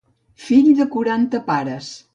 [0.45, 1.97] Fill de quaranta pares.